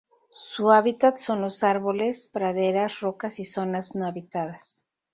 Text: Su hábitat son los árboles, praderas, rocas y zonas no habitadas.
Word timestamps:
Su 0.31 0.71
hábitat 0.71 1.19
son 1.19 1.41
los 1.43 1.63
árboles, 1.63 2.25
praderas, 2.25 3.01
rocas 3.01 3.39
y 3.39 3.45
zonas 3.45 3.93
no 3.93 4.07
habitadas. 4.07 4.87